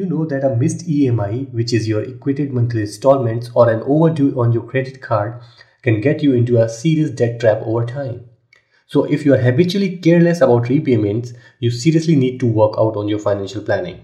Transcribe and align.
You 0.00 0.06
know 0.06 0.24
that 0.24 0.44
a 0.44 0.56
missed 0.56 0.88
EMI, 0.88 1.52
which 1.52 1.74
is 1.74 1.86
your 1.86 2.02
equated 2.02 2.52
monthly 2.54 2.82
installments 2.82 3.50
or 3.54 3.70
an 3.70 3.82
overdue 3.82 4.40
on 4.40 4.50
your 4.50 4.62
credit 4.62 5.02
card, 5.02 5.42
can 5.82 6.00
get 6.00 6.22
you 6.22 6.32
into 6.32 6.56
a 6.56 6.68
serious 6.68 7.10
debt 7.10 7.38
trap 7.38 7.58
over 7.62 7.84
time? 7.84 8.24
So, 8.86 9.04
if 9.04 9.24
you 9.24 9.34
are 9.34 9.42
habitually 9.46 9.98
careless 9.98 10.40
about 10.40 10.70
repayments, 10.70 11.34
you 11.58 11.70
seriously 11.70 12.16
need 12.16 12.40
to 12.40 12.46
work 12.46 12.76
out 12.78 12.96
on 12.96 13.08
your 13.08 13.18
financial 13.18 13.62
planning. 13.62 14.00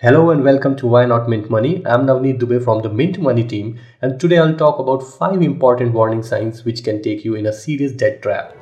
Hello 0.00 0.30
and 0.30 0.44
welcome 0.44 0.76
to 0.76 0.86
Why 0.86 1.04
Not 1.04 1.28
Mint 1.28 1.50
Money. 1.50 1.84
I'm 1.84 2.06
Navneet 2.06 2.38
Dubey 2.38 2.62
from 2.62 2.82
the 2.82 2.88
Mint 2.88 3.18
Money 3.18 3.44
team, 3.44 3.78
and 4.02 4.20
today 4.20 4.38
I'll 4.38 4.56
talk 4.56 4.78
about 4.78 5.02
5 5.02 5.42
important 5.42 5.94
warning 5.94 6.22
signs 6.22 6.64
which 6.64 6.84
can 6.84 7.02
take 7.02 7.24
you 7.24 7.34
in 7.34 7.46
a 7.46 7.52
serious 7.52 7.92
debt 7.92 8.22
trap. 8.22 8.54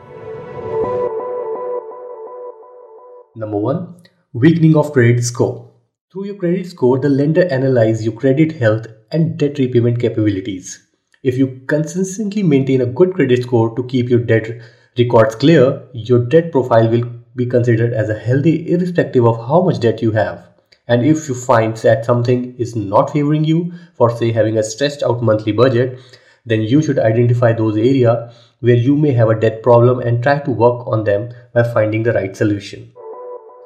Number 3.37 3.59
1 3.59 3.95
Weakening 4.33 4.77
of 4.77 4.93
credit 4.93 5.23
score. 5.23 5.72
Through 6.13 6.27
your 6.27 6.35
credit 6.35 6.67
score, 6.67 6.99
the 6.99 7.09
lender 7.09 7.49
analyzes 7.51 8.05
your 8.05 8.13
credit 8.13 8.53
health 8.53 8.87
and 9.13 9.39
debt 9.39 9.57
repayment 9.59 9.99
capabilities. 9.99 10.87
If 11.23 11.39
you 11.39 11.63
consistently 11.67 12.43
maintain 12.43 12.83
a 12.83 12.93
good 12.99 13.15
credit 13.15 13.45
score 13.45 13.75
to 13.75 13.85
keep 13.85 14.11
your 14.11 14.19
debt 14.19 14.61
records 14.99 15.37
clear, 15.37 15.89
your 15.95 16.27
debt 16.27 16.53
profile 16.53 16.91
will 16.91 17.09
be 17.35 17.47
considered 17.47 17.95
as 17.95 18.11
a 18.11 18.19
healthy 18.19 18.71
irrespective 18.71 19.25
of 19.25 19.39
how 19.39 19.63
much 19.63 19.81
debt 19.81 20.03
you 20.03 20.11
have. 20.11 20.47
And 20.87 21.03
if 21.03 21.31
you 21.31 21.35
find 21.35 21.75
that 21.79 22.05
something 22.05 22.57
is 22.59 22.77
not 22.77 23.11
favoring 23.11 23.45
you 23.45 23.73
for 23.95 24.15
say 24.15 24.33
having 24.33 24.59
a 24.59 24.63
stressed 24.63 25.03
out 25.03 25.23
monthly 25.23 25.53
budget, 25.53 25.99
then 26.45 26.61
you 26.61 26.83
should 26.83 26.99
identify 26.99 27.55
those 27.55 27.79
areas 27.79 28.35
where 28.61 28.75
you 28.75 28.99
may 28.99 29.13
have 29.13 29.31
a 29.31 29.41
debt 29.41 29.63
problem 29.63 30.01
and 30.01 30.23
try 30.23 30.41
to 30.41 30.51
work 30.51 30.87
on 30.87 31.05
them 31.05 31.33
by 31.55 31.63
finding 31.63 32.03
the 32.03 32.13
right 32.13 32.37
solution. 32.37 32.93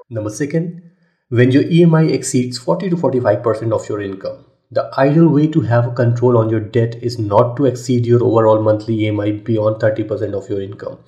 Number 0.09 0.31
2 0.31 0.86
when 1.29 1.51
your 1.51 1.65
EMI 1.65 2.13
exceeds 2.13 2.57
40 2.57 2.91
to 2.91 2.97
45% 2.97 3.73
of 3.73 3.89
your 3.89 4.01
income. 4.01 4.45
The 4.71 4.89
ideal 4.97 5.29
way 5.29 5.49
to 5.49 5.61
have 5.63 5.97
control 5.97 6.39
on 6.39 6.51
your 6.51 6.61
debt 6.61 6.95
is 7.03 7.19
not 7.19 7.57
to 7.57 7.65
exceed 7.65 8.07
your 8.07 8.23
overall 8.23 8.63
monthly 8.63 8.99
EMI 8.99 9.43
beyond 9.45 9.81
30% 9.81 10.35
of 10.35 10.49
your 10.49 10.63
income. 10.63 10.99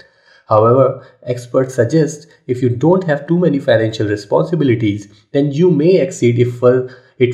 However, 0.48 1.06
experts 1.22 1.74
suggest 1.76 2.26
if 2.48 2.62
you 2.62 2.68
don't 2.68 3.04
have 3.04 3.28
too 3.28 3.38
many 3.38 3.60
financial 3.60 4.08
responsibilities, 4.08 5.06
then 5.32 5.52
you 5.52 5.70
may 5.70 6.00
exceed 6.00 6.38
it 6.40 6.50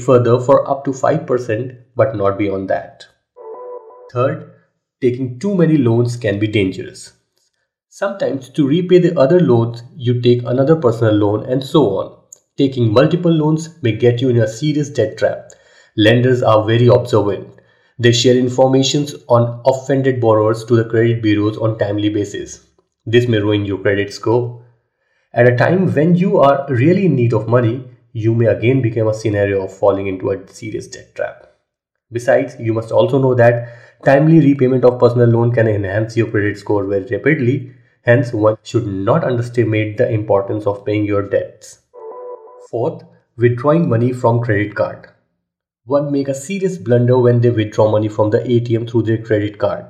further 0.01 0.41
for 0.41 0.69
up 0.69 0.85
to 0.85 0.91
5%, 0.91 1.79
but 1.97 2.17
not 2.17 2.37
beyond 2.37 2.69
that. 2.69 3.07
Third, 4.13 4.51
taking 5.01 5.39
too 5.39 5.55
many 5.55 5.79
loans 5.79 6.19
can 6.19 6.39
be 6.39 6.49
dangerous. 6.49 7.15
Sometimes, 7.89 8.51
to 8.51 8.67
repay 8.67 8.99
the 8.99 9.19
other 9.19 9.41
loans, 9.41 9.83
you 9.97 10.21
take 10.21 10.43
another 10.43 10.77
personal 10.77 11.15
loan 11.15 11.47
and 11.47 11.65
so 11.65 11.97
on. 11.97 12.24
Taking 12.57 12.93
multiple 12.93 13.33
loans 13.33 13.83
may 13.83 13.91
get 13.97 14.21
you 14.21 14.29
in 14.29 14.37
a 14.37 14.47
serious 14.47 14.89
debt 14.89 15.19
trap. 15.19 15.51
Lenders 15.97 16.41
are 16.41 16.65
very 16.65 16.87
observant. 16.87 17.49
They 17.99 18.13
share 18.13 18.37
information 18.37 19.09
on 19.29 19.61
offended 19.67 20.21
borrowers 20.21 20.65
to 20.67 20.77
the 20.77 20.85
credit 20.85 21.21
bureaus 21.21 21.57
on 21.57 21.79
timely 21.79 22.11
basis. 22.11 22.65
This 23.07 23.27
may 23.27 23.39
ruin 23.39 23.65
your 23.65 23.79
credit 23.79 24.13
score. 24.13 24.65
At 25.33 25.49
a 25.49 25.57
time 25.57 25.93
when 25.93 26.15
you 26.15 26.39
are 26.39 26.65
really 26.69 27.07
in 27.07 27.17
need 27.17 27.33
of 27.33 27.49
money, 27.49 27.89
you 28.13 28.37
may 28.37 28.47
again 28.47 28.81
become 28.81 29.09
a 29.09 29.15
scenario 29.15 29.65
of 29.65 29.77
falling 29.77 30.07
into 30.07 30.31
a 30.31 30.47
serious 30.47 30.87
debt 30.87 31.13
trap. 31.17 31.49
Besides, 32.13 32.55
you 32.61 32.73
must 32.73 32.93
also 32.93 33.19
know 33.19 33.35
that 33.35 33.69
timely 34.05 34.39
repayment 34.39 34.85
of 34.85 35.01
personal 35.01 35.27
loan 35.27 35.51
can 35.51 35.67
enhance 35.67 36.17
your 36.17 36.31
credit 36.31 36.57
score 36.57 36.85
very 36.85 37.05
rapidly. 37.07 37.73
Hence, 38.03 38.33
one 38.33 38.59
should 38.63 38.87
not 38.87 39.25
underestimate 39.25 39.97
the 39.97 40.09
importance 40.09 40.67
of 40.69 40.85
paying 40.87 41.05
your 41.05 41.29
debts. 41.29 41.81
Fourth, 42.71 43.03
withdrawing 43.37 43.89
money 43.89 44.13
from 44.13 44.41
credit 44.41 44.75
card. 44.75 45.09
One 45.85 46.11
make 46.11 46.29
a 46.29 46.35
serious 46.35 46.79
blunder 46.79 47.19
when 47.19 47.41
they 47.41 47.51
withdraw 47.51 47.91
money 47.91 48.09
from 48.09 48.31
the 48.31 48.39
ATM 48.39 48.89
through 48.89 49.03
their 49.03 49.19
credit 49.19 49.59
card. 49.59 49.85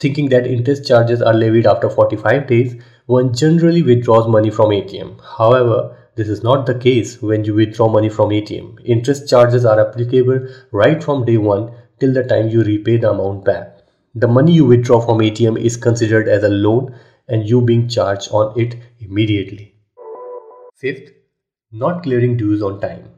Thinking 0.00 0.28
that 0.30 0.46
interest 0.46 0.86
charges 0.86 1.22
are 1.22 1.34
levied 1.34 1.66
after 1.66 1.88
45 1.88 2.46
days, 2.46 2.82
one 3.06 3.32
generally 3.34 3.82
withdraws 3.82 4.26
money 4.26 4.50
from 4.50 4.70
ATM. 4.70 5.20
However, 5.38 5.96
this 6.16 6.28
is 6.28 6.42
not 6.42 6.66
the 6.66 6.74
case 6.74 7.22
when 7.22 7.44
you 7.44 7.54
withdraw 7.54 7.88
money 7.88 8.08
from 8.08 8.30
ATM. 8.30 8.78
Interest 8.84 9.28
charges 9.28 9.64
are 9.64 9.78
applicable 9.80 10.48
right 10.72 11.02
from 11.02 11.24
day 11.24 11.36
1 11.36 11.72
till 12.00 12.12
the 12.12 12.24
time 12.24 12.48
you 12.48 12.64
repay 12.64 12.96
the 12.96 13.10
amount 13.10 13.44
back. 13.44 13.78
The 14.14 14.26
money 14.26 14.52
you 14.52 14.64
withdraw 14.64 15.00
from 15.00 15.18
ATM 15.18 15.56
is 15.56 15.76
considered 15.76 16.26
as 16.26 16.42
a 16.42 16.48
loan 16.48 16.98
and 17.28 17.48
you 17.48 17.60
being 17.60 17.88
charged 17.88 18.30
on 18.32 18.58
it 18.58 18.76
immediately. 18.98 19.74
Fifth, 20.74 21.10
not 21.70 22.02
clearing 22.02 22.34
dues 22.38 22.62
on 22.62 22.80
time. 22.80 23.10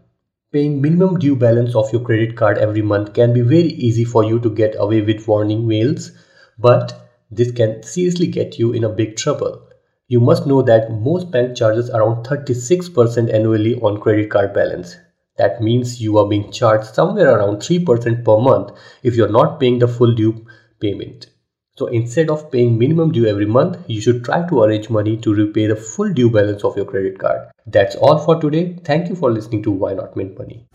Paying 0.52 0.82
minimum 0.82 1.20
due 1.20 1.36
balance 1.36 1.76
of 1.76 1.92
your 1.92 2.02
credit 2.02 2.36
card 2.36 2.58
every 2.58 2.82
month 2.82 3.14
can 3.14 3.32
be 3.32 3.42
very 3.42 3.68
easy 3.68 4.04
for 4.04 4.24
you 4.24 4.40
to 4.40 4.50
get 4.50 4.74
away 4.76 5.02
with 5.02 5.28
warning 5.28 5.68
mails, 5.68 6.10
but 6.58 7.08
this 7.30 7.52
can 7.52 7.80
seriously 7.84 8.26
get 8.26 8.58
you 8.58 8.72
in 8.72 8.82
a 8.82 8.88
big 8.88 9.16
trouble. 9.16 9.68
You 10.08 10.18
must 10.18 10.48
know 10.48 10.62
that 10.62 10.90
most 10.90 11.30
bank 11.30 11.56
charges 11.56 11.90
around 11.90 12.26
36% 12.26 13.32
annually 13.32 13.76
on 13.76 14.00
credit 14.00 14.30
card 14.30 14.52
balance. 14.52 14.96
That 15.36 15.62
means 15.62 16.02
you 16.02 16.18
are 16.18 16.26
being 16.26 16.50
charged 16.50 16.92
somewhere 16.92 17.30
around 17.30 17.58
3% 17.58 18.24
per 18.24 18.40
month 18.40 18.76
if 19.04 19.14
you're 19.14 19.28
not 19.28 19.60
paying 19.60 19.78
the 19.78 19.86
full 19.86 20.12
due 20.12 20.44
payment. 20.80 21.28
So 21.76 21.86
instead 21.86 22.30
of 22.30 22.50
paying 22.50 22.78
minimum 22.78 23.12
due 23.12 23.26
every 23.26 23.46
month, 23.46 23.78
you 23.86 24.00
should 24.00 24.24
try 24.24 24.46
to 24.48 24.62
arrange 24.62 24.90
money 24.90 25.16
to 25.18 25.32
repay 25.32 25.68
the 25.68 25.76
full 25.76 26.12
due 26.12 26.28
balance 26.28 26.64
of 26.64 26.76
your 26.76 26.84
credit 26.84 27.18
card. 27.18 27.48
That's 27.66 27.94
all 27.94 28.18
for 28.18 28.40
today. 28.40 28.76
Thank 28.84 29.08
you 29.08 29.14
for 29.14 29.30
listening 29.30 29.62
to 29.62 29.70
Why 29.70 29.94
Not 29.94 30.16
Mint 30.16 30.36
Money. 30.36 30.66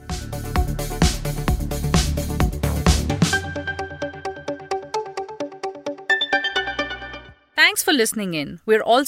Thanks 7.55 7.83
for 7.83 7.91
listening 7.91 8.35
in. 8.35 8.61
We're 8.65 8.81
also 8.81 9.03